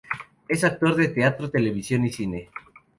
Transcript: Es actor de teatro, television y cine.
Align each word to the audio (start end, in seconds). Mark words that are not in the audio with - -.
Es 0.47 0.63
actor 0.63 0.95
de 0.95 1.09
teatro, 1.09 1.51
television 1.51 2.03
y 2.05 2.09
cine. 2.09 2.49